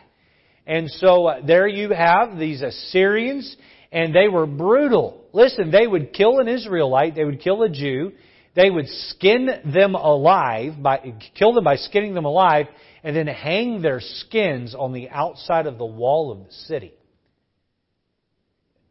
[0.66, 3.56] And so uh, there you have these Assyrians,
[3.90, 5.24] and they were brutal.
[5.32, 8.12] Listen, they would kill an Israelite, they would kill a Jew,
[8.54, 12.66] they would skin them alive, by, kill them by skinning them alive,
[13.02, 16.92] and then hang their skins on the outside of the wall of the city.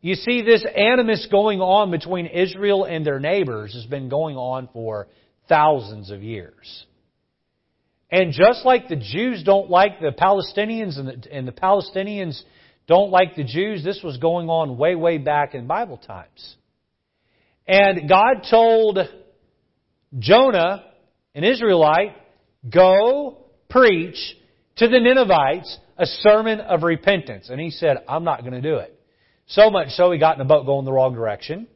[0.01, 4.67] You see, this animus going on between Israel and their neighbors has been going on
[4.73, 5.07] for
[5.47, 6.85] thousands of years.
[8.11, 12.41] And just like the Jews don't like the Palestinians and the, and the Palestinians
[12.87, 16.55] don't like the Jews, this was going on way, way back in Bible times.
[17.67, 18.99] And God told
[20.19, 20.83] Jonah,
[21.33, 22.15] an Israelite,
[22.69, 24.17] go preach
[24.77, 27.49] to the Ninevites a sermon of repentance.
[27.49, 28.97] And he said, I'm not going to do it.
[29.47, 31.67] So much so he got in a boat going the wrong direction.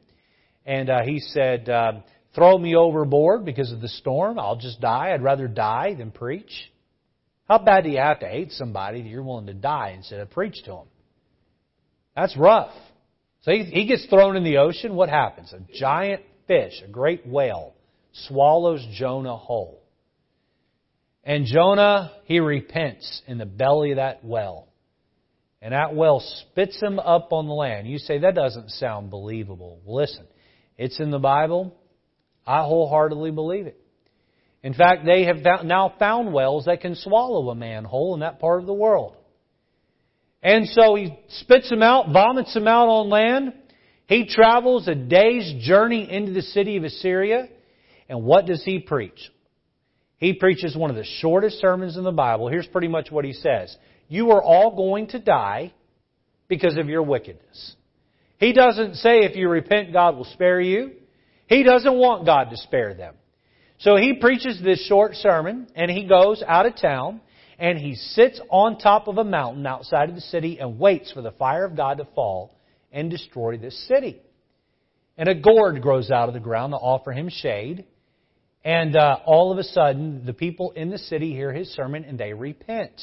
[0.66, 2.02] And uh, he said, um,
[2.36, 4.38] throw me overboard because of the storm.
[4.38, 5.12] I'll just die.
[5.12, 6.52] I'd rather die than preach.
[7.48, 10.30] How bad do you have to hate somebody that you're willing to die instead of
[10.30, 10.86] preach to them?
[12.14, 12.72] That's rough.
[13.42, 14.94] So he, he gets thrown in the ocean.
[14.94, 15.52] What happens?
[15.52, 17.74] A giant fish, a great whale,
[18.12, 19.82] swallows Jonah whole.
[21.24, 24.68] And Jonah, he repents in the belly of that well.
[25.62, 27.88] And that well spits him up on the land.
[27.88, 29.80] You say, that doesn't sound believable.
[29.86, 30.26] Listen,
[30.76, 31.74] it's in the Bible.
[32.46, 33.80] I wholeheartedly believe it.
[34.62, 38.40] In fact, they have now found wells that can swallow a man whole in that
[38.40, 39.16] part of the world.
[40.42, 43.52] And so he spits him out, vomits him out on land.
[44.06, 47.48] He travels a day's journey into the city of Assyria.
[48.08, 49.30] And what does he preach?
[50.18, 52.48] He preaches one of the shortest sermons in the Bible.
[52.48, 53.76] Here's pretty much what he says.
[54.08, 55.74] You are all going to die
[56.48, 57.74] because of your wickedness.
[58.38, 60.92] He doesn't say if you repent, God will spare you.
[61.46, 63.14] He doesn't want God to spare them.
[63.78, 67.20] So he preaches this short sermon and he goes out of town
[67.58, 71.22] and he sits on top of a mountain outside of the city and waits for
[71.22, 72.54] the fire of God to fall
[72.92, 74.20] and destroy this city.
[75.18, 77.86] And a gourd grows out of the ground to offer him shade.
[78.64, 82.18] And uh, all of a sudden, the people in the city hear his sermon and
[82.18, 83.00] they repent.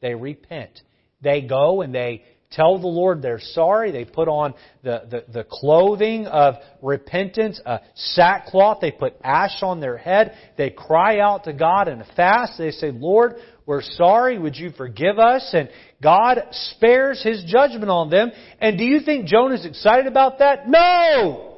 [0.00, 0.80] They repent.
[1.22, 3.90] They go and they tell the Lord they're sorry.
[3.92, 8.78] They put on the, the, the clothing of repentance, a sackcloth.
[8.80, 10.34] They put ash on their head.
[10.56, 12.54] They cry out to God in a fast.
[12.58, 13.34] They say, Lord,
[13.66, 14.38] we're sorry.
[14.38, 15.50] Would you forgive us?
[15.52, 15.68] And
[16.02, 18.30] God spares His judgment on them.
[18.60, 20.68] And do you think Jonah's excited about that?
[20.68, 21.50] No!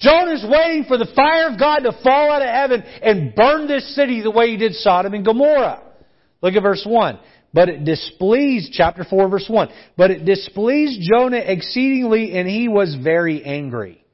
[0.00, 3.94] Jonah's waiting for the fire of God to fall out of heaven and burn this
[3.96, 5.82] city the way he did Sodom and Gomorrah.
[6.40, 7.18] Look at verse 1.
[7.52, 12.96] But it displeased, chapter 4 verse 1, but it displeased Jonah exceedingly and he was
[13.02, 14.04] very angry.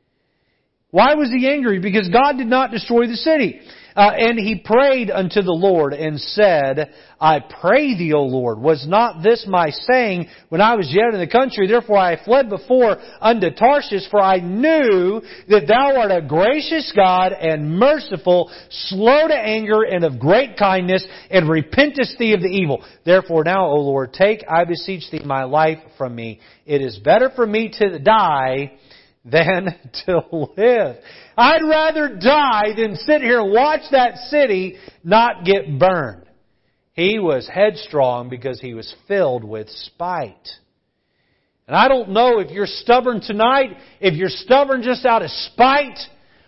[0.90, 1.80] Why was he angry?
[1.80, 3.60] Because God did not destroy the city.
[3.96, 8.86] Uh, and he prayed unto the Lord and said, I pray thee, O Lord, was
[8.88, 11.68] not this my saying when I was yet in the country?
[11.68, 17.32] Therefore I fled before unto Tarshish, for I knew that thou art a gracious God
[17.32, 22.84] and merciful, slow to anger and of great kindness, and repentest thee of the evil.
[23.04, 26.40] Therefore now, O Lord, take, I beseech thee, my life from me.
[26.66, 28.72] It is better for me to die
[29.24, 29.68] than
[30.06, 30.20] to
[30.56, 30.96] live.
[31.36, 36.26] I'd rather die than sit here and watch that city not get burned.
[36.92, 40.48] He was headstrong because he was filled with spite.
[41.66, 45.98] And I don't know if you're stubborn tonight, if you're stubborn just out of spite,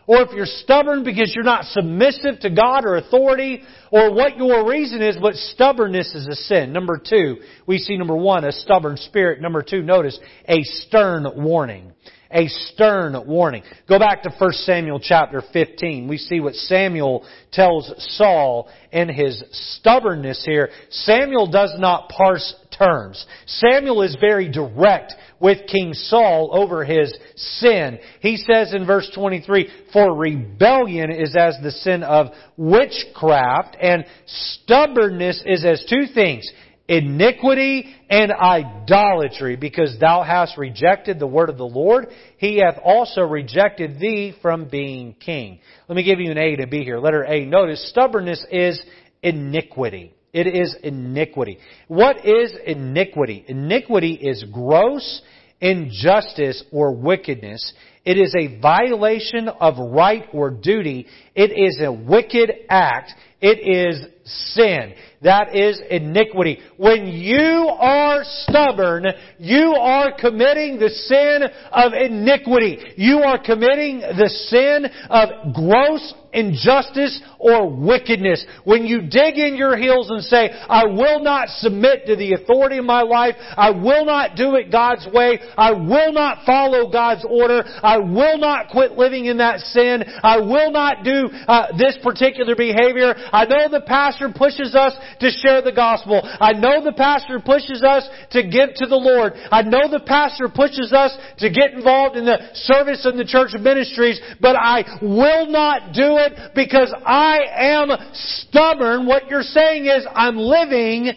[0.07, 4.68] or if you're stubborn because you're not submissive to God or authority, or what your
[4.68, 6.72] reason is, but stubbornness is a sin.
[6.72, 9.40] Number two, we see number one, a stubborn spirit.
[9.40, 10.18] Number two, notice,
[10.49, 11.92] a stern warning.
[12.30, 13.62] A stern warning.
[13.88, 16.08] Go back to 1 Samuel chapter 15.
[16.08, 20.70] We see what Samuel tells Saul in his stubbornness here.
[20.90, 23.24] Samuel does not parse terms.
[23.46, 27.98] Samuel is very direct with King Saul over his sin.
[28.20, 35.42] He says in verse 23, For rebellion is as the sin of witchcraft, and stubbornness
[35.46, 36.50] is as two things,
[36.88, 43.22] iniquity and idolatry, because thou hast rejected the word of the Lord, he hath also
[43.22, 45.61] rejected thee from being king.
[45.88, 46.99] Let me give you an A to B here.
[46.99, 47.44] Letter A.
[47.44, 48.81] Notice, stubbornness is
[49.22, 50.14] iniquity.
[50.33, 51.59] It is iniquity.
[51.88, 53.44] What is iniquity?
[53.49, 55.22] Iniquity is gross
[55.61, 57.72] injustice or wickedness.
[58.05, 61.07] It is a violation of right or duty.
[61.35, 63.12] It is a wicked act.
[63.40, 64.94] It is sin.
[65.22, 66.60] That is iniquity.
[66.76, 69.06] When you are stubborn,
[69.38, 72.78] you are committing the sin of iniquity.
[72.96, 78.44] You are committing the sin of gross injustice or wickedness.
[78.64, 82.78] When you dig in your heels and say, I will not submit to the authority
[82.78, 87.24] of my life, I will not do it God's way, I will not follow God's
[87.28, 91.96] order, I will not quit living in that sin, I will not do uh, this
[92.02, 93.14] particular behavior.
[93.32, 93.80] I know the
[94.16, 96.20] pastor pushes us to share the gospel.
[96.24, 99.35] I know the pastor pushes us to give to the Lord.
[99.50, 103.50] I know the pastor pushes us to get involved in the service in the church
[103.61, 109.07] ministries, but I will not do it because I am stubborn.
[109.07, 111.12] What you're saying is I'm living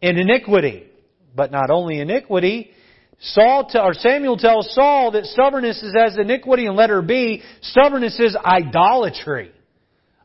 [0.00, 0.86] in iniquity.
[1.34, 2.72] But not only iniquity,
[3.20, 7.42] Saul or Samuel tells Saul that stubbornness is as iniquity in letter B.
[7.60, 9.52] Stubbornness is idolatry.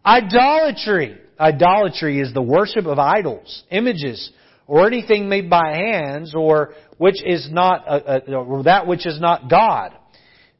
[0.03, 1.19] Idolatry.
[1.39, 4.31] Idolatry is the worship of idols, images,
[4.67, 9.19] or anything made by hands, or which is not uh, uh, or that which is
[9.19, 9.91] not God.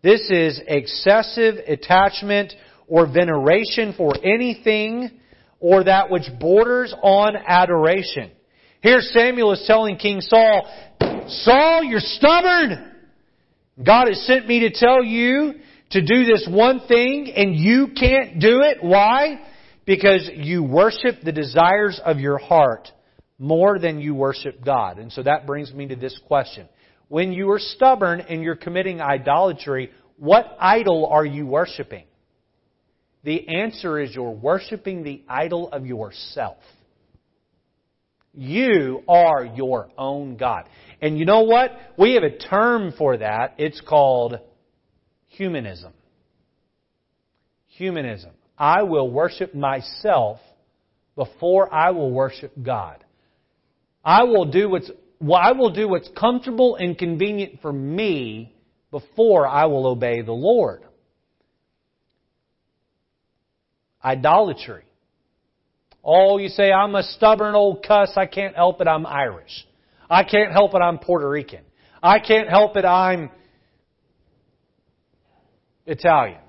[0.04, 2.54] This is excessive attachment
[2.88, 5.10] or veneration for anything
[5.60, 8.32] or that which borders on adoration.
[8.82, 10.72] Here Samuel is telling King Saul,
[11.28, 12.92] Saul, you're stubborn.
[13.84, 15.54] God has sent me to tell you
[15.92, 18.78] to do this one thing and you can't do it.
[18.82, 19.40] Why?
[19.86, 22.90] Because you worship the desires of your heart
[23.38, 24.98] more than you worship God.
[24.98, 26.68] And so that brings me to this question.
[27.08, 32.06] When you are stubborn and you're committing idolatry, what idol are you worshiping?
[33.24, 36.58] The answer is you're worshiping the idol of yourself.
[38.34, 40.66] You are your own God.
[41.02, 41.72] And you know what?
[41.98, 43.56] We have a term for that.
[43.58, 44.40] It's called
[45.28, 45.94] humanism.
[47.68, 48.32] Humanism.
[48.58, 50.40] I will worship myself
[51.16, 53.04] before I will worship God.
[54.04, 54.90] I will do what's
[55.20, 58.54] well, I will do what's comfortable and convenient for me
[58.92, 60.84] before I will obey the Lord.
[64.04, 64.84] Idolatry.
[66.04, 68.12] Oh, you say, I'm a stubborn old cuss.
[68.16, 68.88] I can't help it.
[68.88, 69.66] I'm Irish.
[70.08, 70.78] I can't help it.
[70.78, 71.64] I'm Puerto Rican.
[72.04, 72.86] I can't help it.
[72.86, 73.32] I'm
[75.88, 76.45] Italian.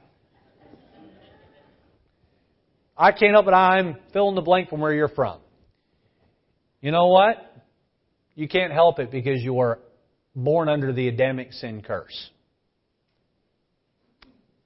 [2.96, 3.52] I can't help it.
[3.52, 5.40] I'm fill in the blank from where you're from.
[6.80, 7.37] You know what?
[8.35, 9.78] You can't help it because you are
[10.35, 12.30] born under the Adamic sin curse.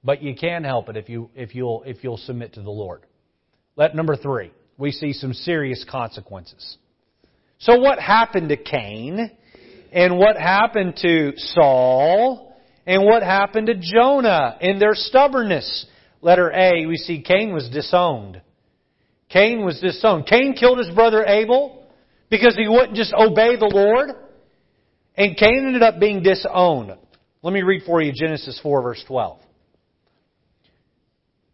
[0.03, 3.05] But you can help it if you if you'll if you'll submit to the Lord.
[3.75, 6.77] Let number three, we see some serious consequences.
[7.59, 9.31] So what happened to Cain?
[9.91, 12.55] And what happened to Saul?
[12.85, 15.85] And what happened to Jonah in their stubbornness?
[16.21, 18.41] Letter A, we see Cain was disowned.
[19.29, 20.27] Cain was disowned.
[20.27, 21.83] Cain killed his brother Abel
[22.29, 24.09] because he wouldn't just obey the Lord.
[25.15, 26.91] And Cain ended up being disowned.
[27.41, 29.39] Let me read for you Genesis 4 verse 12.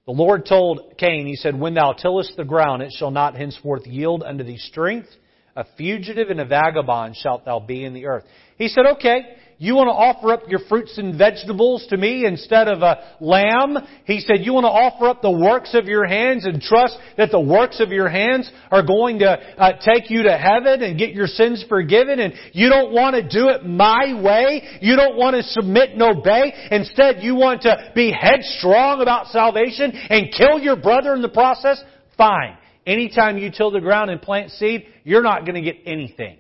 [0.05, 3.85] The Lord told Cain, He said, When thou tillest the ground, it shall not henceforth
[3.85, 5.09] yield unto thee strength.
[5.57, 8.23] A fugitive and a vagabond shalt thou be in the earth.
[8.57, 9.21] He said, Okay,
[9.59, 13.75] you want to offer up your fruits and vegetables to me instead of a lamb?
[14.05, 17.31] He said, you want to offer up the works of your hands and trust that
[17.31, 21.09] the works of your hands are going to uh, take you to heaven and get
[21.09, 24.61] your sins forgiven and you don't want to do it my way?
[24.79, 26.53] You don't want to submit and obey?
[26.69, 31.81] Instead, you want to be headstrong about salvation and kill your brother in the process?
[32.15, 32.57] Fine.
[32.87, 36.37] Anytime you till the ground and plant seed, you're not going to get anything.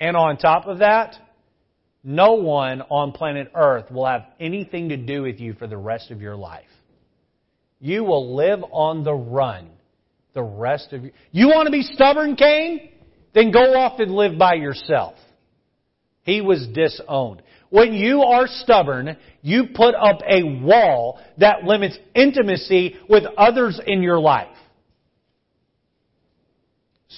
[0.00, 1.14] And on top of that,
[2.02, 6.10] no one on planet Earth will have anything to do with you for the rest
[6.10, 6.66] of your life.
[7.80, 9.70] You will live on the run
[10.34, 11.12] the rest of you.
[11.30, 12.90] You want to be stubborn, Cain?
[13.32, 15.14] Then go off and live by yourself.
[16.22, 17.42] He was disowned.
[17.70, 24.02] When you are stubborn, you put up a wall that limits intimacy with others in
[24.02, 24.55] your life.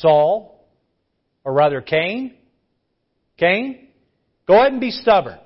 [0.00, 0.66] Saul,
[1.44, 2.34] or rather Cain,
[3.38, 3.88] Cain,
[4.46, 5.38] go ahead and be stubborn.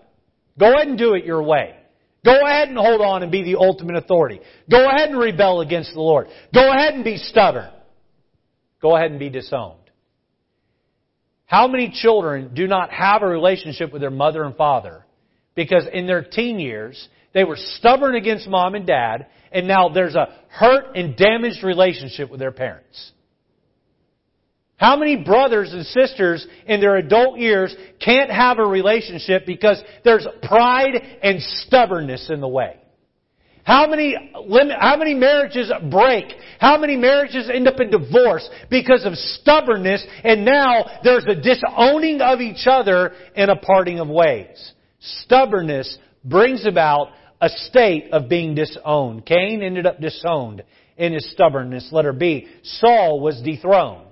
[0.59, 1.77] Go ahead and do it your way.
[2.25, 4.41] Go ahead and hold on and be the ultimate authority.
[4.71, 6.29] Go ahead and rebel against the Lord.
[6.55, 7.71] Go ahead and be stubborn.
[8.81, 9.79] Go ahead and be disowned.
[11.47, 15.05] How many children do not have a relationship with their mother and father
[15.55, 20.15] because in their teen years they were stubborn against mom and dad and now there's
[20.15, 23.13] a hurt and damaged relationship with their parents?
[24.83, 27.73] How many brothers and sisters in their adult years
[28.05, 32.81] can't have a relationship because there's pride and stubbornness in the way?
[33.63, 34.17] How many,
[34.81, 36.25] how many marriages break?
[36.59, 42.21] How many marriages end up in divorce because of stubbornness and now there's a disowning
[42.21, 44.73] of each other and a parting of ways?
[44.99, 47.11] Stubbornness brings about
[47.41, 49.27] a state of being disowned.
[49.27, 50.65] Cain ended up disowned
[50.97, 51.89] in his stubbornness.
[51.93, 52.49] Letter B.
[52.65, 54.12] Saul was dethroned.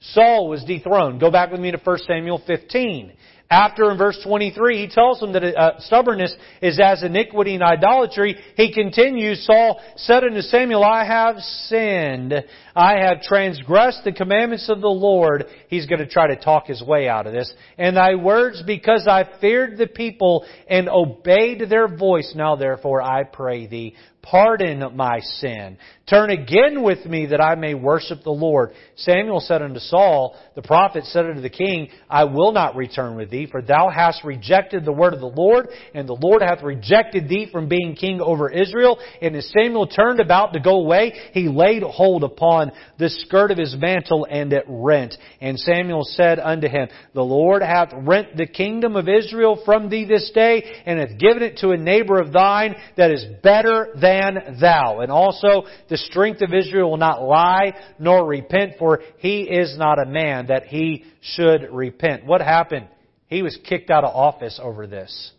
[0.00, 1.20] Saul was dethroned.
[1.20, 3.12] Go back with me to 1 Samuel 15.
[3.50, 8.36] After in verse 23, he tells them that uh, stubbornness is as iniquity and idolatry.
[8.56, 12.34] He continues, Saul said unto Samuel, I have sinned.
[12.76, 15.46] I have transgressed the commandments of the Lord.
[15.68, 17.50] He's going to try to talk his way out of this.
[17.78, 22.34] And thy words, because I feared the people and obeyed their voice.
[22.36, 23.96] Now therefore I pray thee,
[24.30, 25.78] Pardon my sin.
[26.06, 28.72] Turn again with me that I may worship the Lord.
[28.96, 33.30] Samuel said unto Saul, the prophet said unto the king, I will not return with
[33.30, 37.28] thee, for thou hast rejected the word of the Lord, and the Lord hath rejected
[37.28, 38.98] thee from being king over Israel.
[39.22, 43.58] And as Samuel turned about to go away, he laid hold upon the skirt of
[43.58, 45.14] his mantle, and it rent.
[45.40, 50.04] And Samuel said unto him, The Lord hath rent the kingdom of Israel from thee
[50.04, 54.17] this day, and hath given it to a neighbor of thine that is better than
[54.60, 55.00] thou.
[55.00, 59.98] And also the strength of Israel will not lie nor repent, for he is not
[59.98, 62.26] a man that he should repent.
[62.26, 62.88] What happened?
[63.26, 65.32] He was kicked out of office over this.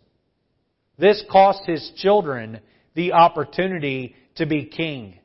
[0.97, 2.59] This cost his children
[2.93, 5.19] the opportunity to be king.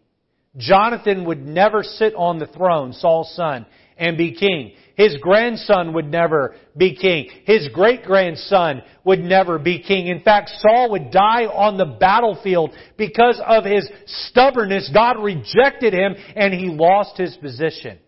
[0.57, 3.67] Jonathan would never sit on the throne, Saul's son,
[3.99, 4.73] and be king.
[4.95, 7.29] His grandson would never be king.
[7.45, 10.07] His great grandson would never be king.
[10.07, 14.91] In fact, Saul would die on the battlefield because of his stubbornness.
[14.95, 17.99] God rejected him and he lost his position.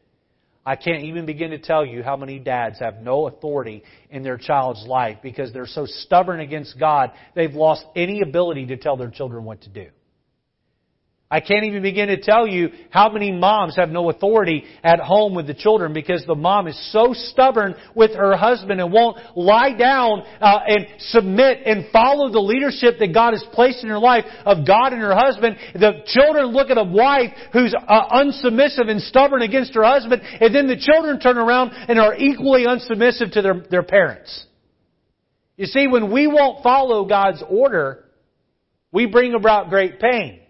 [0.64, 4.36] I can't even begin to tell you how many dads have no authority in their
[4.36, 9.10] child's life because they're so stubborn against God, they've lost any ability to tell their
[9.10, 9.86] children what to do.
[11.28, 15.34] I can't even begin to tell you how many moms have no authority at home
[15.34, 19.72] with the children because the mom is so stubborn with her husband and won't lie
[19.76, 24.24] down uh, and submit and follow the leadership that God has placed in her life
[24.44, 25.56] of God and her husband.
[25.74, 30.54] The children look at a wife who's uh, unsubmissive and stubborn against her husband, and
[30.54, 34.46] then the children turn around and are equally unsubmissive to their, their parents.
[35.56, 38.04] You see, when we won't follow God's order,
[38.92, 40.42] we bring about great pain.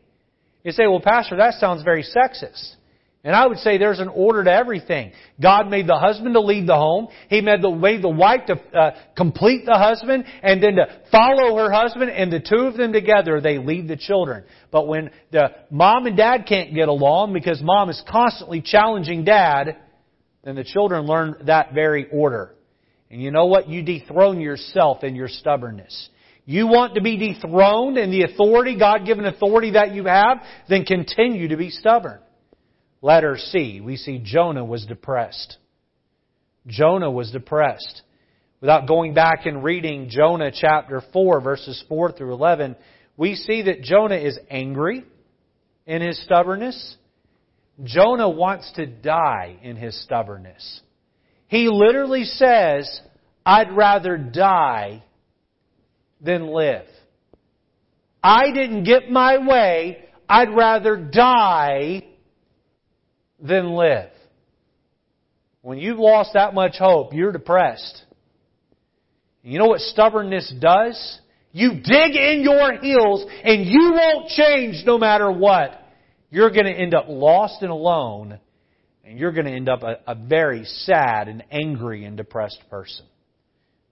[0.67, 2.75] You say, well, Pastor, that sounds very sexist.
[3.23, 5.12] And I would say there's an order to everything.
[5.41, 7.07] God made the husband to lead the home.
[7.31, 11.57] He made the, made the wife to uh, complete the husband and then to follow
[11.57, 14.43] her husband and the two of them together, they lead the children.
[14.73, 19.77] But when the mom and dad can't get along because mom is constantly challenging dad,
[20.43, 22.57] then the children learn that very order.
[23.09, 23.69] And you know what?
[23.69, 26.09] You dethrone yourself in your stubbornness.
[26.47, 30.38] You want to be dethroned in the authority, God-given authority that you have,
[30.68, 32.20] then continue to be stubborn.
[33.03, 35.57] Letter C, we see Jonah was depressed.
[36.68, 38.03] Jonah was depressed.
[38.61, 42.76] Without going back and reading Jonah chapter 4 verses 4 through 11,
[43.16, 45.05] we see that Jonah is angry
[45.84, 46.97] in his stubbornness.
[47.82, 50.80] Jonah wants to die in his stubbornness.
[51.49, 53.01] He literally says,
[53.44, 55.03] I'd rather die
[56.21, 56.87] than live.
[58.23, 60.05] I didn't get my way.
[60.29, 62.03] I'd rather die
[63.39, 64.11] than live.
[65.62, 68.05] When you've lost that much hope, you're depressed.
[69.43, 71.21] You know what stubbornness does?
[71.53, 75.83] You dig in your heels and you won't change no matter what.
[76.31, 78.39] You're going to end up lost and alone
[79.05, 83.07] and you're going to end up a, a very sad and angry and depressed person.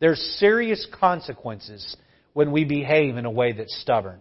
[0.01, 1.97] There's serious consequences
[2.35, 4.21] when we behave in a way that's stubborn.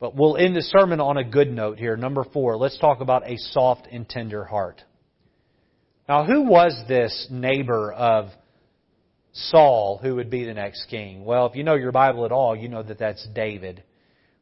[0.00, 1.96] But we'll end the sermon on a good note here.
[1.96, 4.82] Number four, let's talk about a soft and tender heart.
[6.08, 8.30] Now, who was this neighbor of
[9.32, 11.24] Saul who would be the next king?
[11.24, 13.82] Well, if you know your Bible at all, you know that that's David.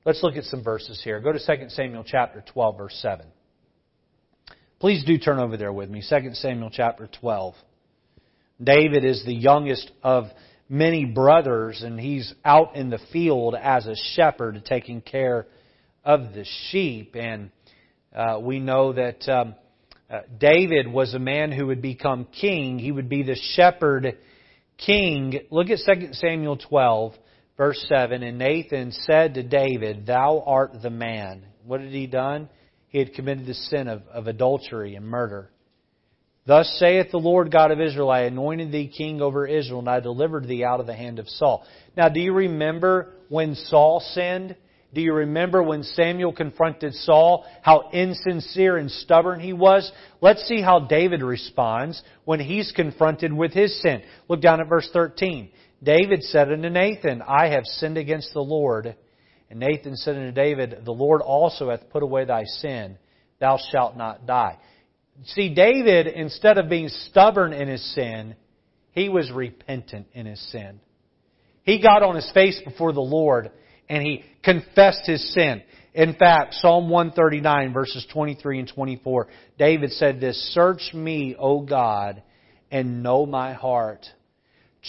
[0.05, 1.21] Let's look at some verses here.
[1.21, 3.27] Go to 2 Samuel chapter 12, verse 7.
[4.79, 6.03] Please do turn over there with me.
[6.09, 7.55] 2 Samuel chapter 12.
[8.63, 10.27] David is the youngest of
[10.69, 15.47] many brothers, and he's out in the field as a shepherd taking care
[16.05, 17.15] of the sheep.
[17.15, 17.51] And
[18.15, 19.55] uh, we know that um,
[20.11, 22.79] uh, David was a man who would become king.
[22.79, 24.19] He would be the shepherd
[24.79, 25.41] king.
[25.51, 27.15] Look at 2 Samuel 12,
[27.57, 28.23] verse 7.
[28.23, 31.45] And Nathan said to David, Thou art the man.
[31.65, 32.49] What had he done?
[32.89, 35.51] He had committed the sin of, of adultery and murder.
[36.47, 40.01] Thus saith the Lord God of Israel, I anointed thee king over Israel, and I
[40.01, 41.65] delivered thee out of the hand of Saul.
[41.97, 44.55] Now, do you remember when Saul sinned?
[44.93, 49.91] Do you remember when Samuel confronted Saul, how insincere and stubborn he was?
[50.21, 54.03] Let's see how David responds when he's confronted with his sin.
[54.29, 55.51] Look down at verse 13.
[55.83, 58.95] David said unto Nathan, I have sinned against the Lord.
[59.51, 62.97] And Nathan said unto David, The Lord also hath put away thy sin.
[63.41, 64.59] Thou shalt not die.
[65.27, 68.35] See, David, instead of being stubborn in his sin,
[68.93, 70.81] he was repentant in his sin.
[71.63, 73.51] He got on his face before the Lord
[73.89, 75.63] and he confessed his sin.
[75.95, 82.23] In fact, Psalm 139 verses 23 and 24, David said this, Search me, O God,
[82.71, 84.05] and know my heart.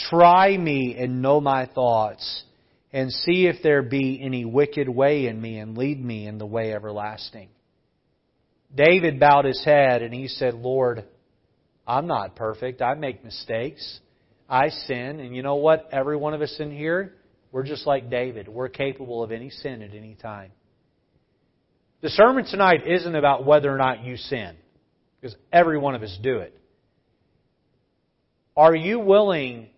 [0.10, 2.44] Try me and know my thoughts,
[2.92, 6.46] and see if there be any wicked way in me, and lead me in the
[6.46, 7.50] way everlasting.
[8.76, 11.06] David bowed his head and he said, Lord,
[11.88, 12.82] I'm not perfect.
[12.82, 14.00] I make mistakes.
[14.50, 15.20] I sin.
[15.20, 15.90] And you know what?
[15.92, 17.14] Every one of us in here,
[17.52, 18.48] we're just like David.
[18.48, 20.52] We're capable of any sin at any time.
[22.02, 24.56] The sermon tonight isn't about whether or not you sin,
[25.20, 26.56] because every one of us do it.
[28.58, 29.70] Are you willing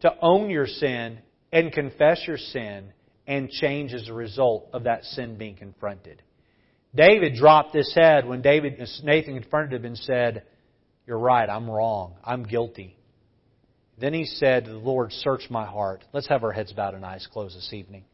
[0.00, 1.18] to own your sin
[1.52, 2.92] and confess your sin
[3.26, 6.22] and change as a result of that sin being confronted?
[6.94, 10.42] David dropped his head when David, Nathan confronted him and said,
[11.06, 12.14] You're right, I'm wrong.
[12.24, 12.96] I'm guilty.
[14.00, 16.04] Then he said the Lord, Search my heart.
[16.12, 18.04] Let's have our heads bowed and eyes closed this evening.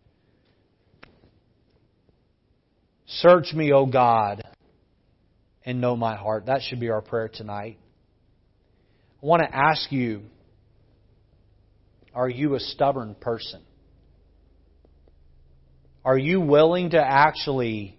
[3.06, 4.42] Search me, O God,
[5.64, 6.46] and know my heart.
[6.46, 7.78] That should be our prayer tonight.
[9.22, 10.22] I want to ask you
[12.14, 13.62] Are you a stubborn person?
[16.04, 17.95] Are you willing to actually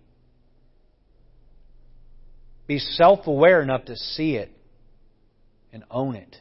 [2.67, 4.51] be self aware enough to see it
[5.71, 6.35] and own it.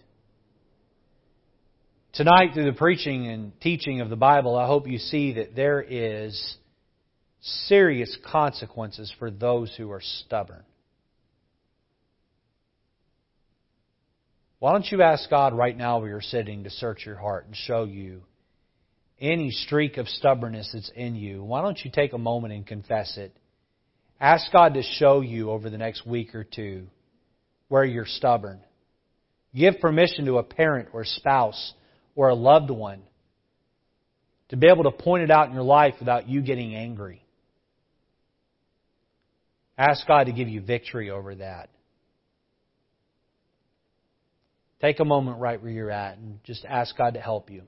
[2.12, 5.82] Tonight, through the preaching and teaching of the Bible, I hope you see that there
[5.82, 6.56] is
[7.40, 10.64] serious consequences for those who are stubborn.
[14.58, 17.54] Why don't you ask God right now where you're sitting to search your heart and
[17.54, 18.22] show you
[19.20, 21.44] any streak of stubbornness that's in you?
[21.44, 23.36] Why don't you take a moment and confess it?
[24.20, 26.86] Ask God to show you over the next week or two
[27.68, 28.60] where you're stubborn.
[29.54, 31.74] Give permission to a parent or spouse
[32.14, 33.02] or a loved one
[34.48, 37.22] to be able to point it out in your life without you getting angry.
[39.76, 41.68] Ask God to give you victory over that.
[44.80, 47.62] Take a moment right where you're at and just ask God to help you.